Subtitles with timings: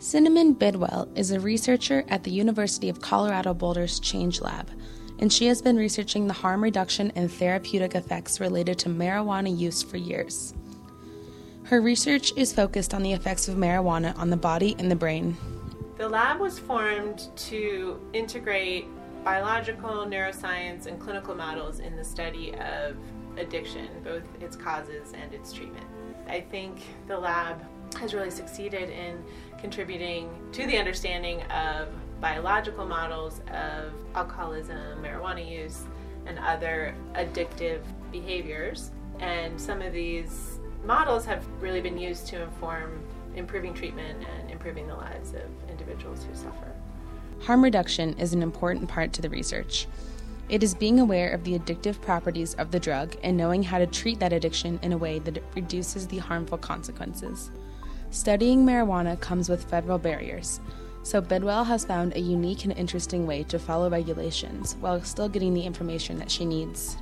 [0.00, 4.70] Cinnamon Bidwell is a researcher at the University of Colorado Boulder's Change Lab,
[5.18, 9.82] and she has been researching the harm reduction and therapeutic effects related to marijuana use
[9.82, 10.54] for years.
[11.64, 15.36] Her research is focused on the effects of marijuana on the body and the brain.
[15.98, 18.86] The lab was formed to integrate
[19.22, 22.96] biological, neuroscience, and clinical models in the study of
[23.36, 25.86] addiction, both its causes and its treatment.
[26.26, 27.62] I think the lab
[27.96, 29.22] has really succeeded in
[29.60, 31.88] contributing to the understanding of
[32.20, 35.84] biological models of alcoholism, marijuana use,
[36.26, 37.80] and other addictive
[38.12, 38.90] behaviors.
[39.20, 43.02] And some of these models have really been used to inform
[43.36, 46.72] improving treatment and improving the lives of individuals who suffer.
[47.42, 49.86] Harm reduction is an important part to the research.
[50.48, 53.86] It is being aware of the addictive properties of the drug and knowing how to
[53.86, 57.50] treat that addiction in a way that reduces the harmful consequences.
[58.12, 60.60] Studying marijuana comes with federal barriers,
[61.04, 65.54] so Bidwell has found a unique and interesting way to follow regulations while still getting
[65.54, 66.96] the information that she needs.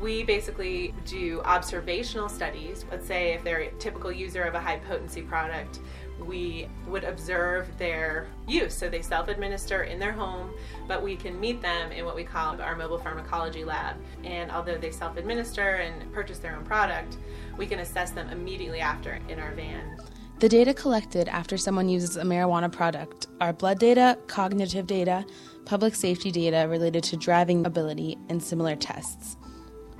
[0.00, 2.86] We basically do observational studies.
[2.90, 5.80] Let's say if they're a typical user of a high potency product,
[6.18, 8.74] we would observe their use.
[8.74, 10.50] So they self administer in their home,
[10.88, 13.96] but we can meet them in what we call our mobile pharmacology lab.
[14.24, 17.18] And although they self administer and purchase their own product,
[17.58, 19.98] we can assess them immediately after in our van.
[20.40, 25.24] The data collected after someone uses a marijuana product are blood data, cognitive data,
[25.64, 29.36] public safety data related to driving ability, and similar tests.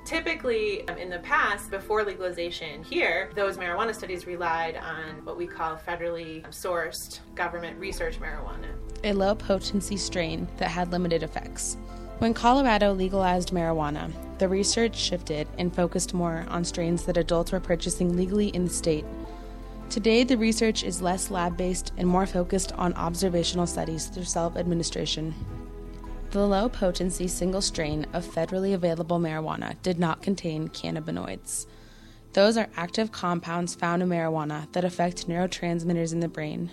[0.05, 5.47] Typically, um, in the past, before legalization here, those marijuana studies relied on what we
[5.47, 8.67] call federally sourced government research marijuana,
[9.05, 11.77] a low potency strain that had limited effects.
[12.19, 17.59] When Colorado legalized marijuana, the research shifted and focused more on strains that adults were
[17.61, 19.05] purchasing legally in the state
[19.89, 24.57] Today, the research is less lab based and more focused on observational studies through self
[24.57, 25.33] administration.
[26.31, 31.65] The low potency single strain of federally available marijuana did not contain cannabinoids.
[32.33, 36.71] Those are active compounds found in marijuana that affect neurotransmitters in the brain.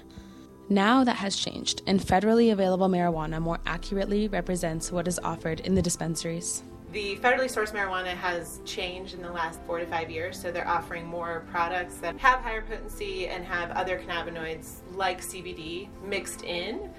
[0.69, 5.77] Now that has changed, and federally available marijuana more accurately represents what is offered in
[5.77, 6.65] the dispensaries.
[6.93, 10.69] The federally sourced marijuana has changed in the last four to five years, so they're
[10.69, 16.91] offering more products that have higher potency and have other cannabinoids like CBD mixed in.